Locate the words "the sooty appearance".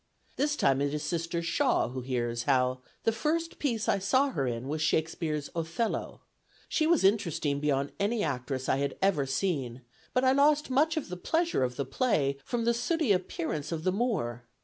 12.65-13.71